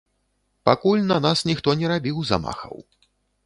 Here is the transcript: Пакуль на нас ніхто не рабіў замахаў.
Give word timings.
Пакуль 0.69 1.03
на 1.11 1.19
нас 1.27 1.45
ніхто 1.51 1.77
не 1.85 1.95
рабіў 1.95 2.27
замахаў. 2.33 2.75